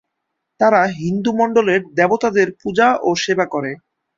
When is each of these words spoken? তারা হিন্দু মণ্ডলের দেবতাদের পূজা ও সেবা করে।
তারা 0.59 0.81
হিন্দু 0.99 1.31
মণ্ডলের 1.39 1.81
দেবতাদের 1.97 2.47
পূজা 2.61 2.87
ও 3.01 3.09
সেবা 3.23 3.45
করে। 3.53 3.71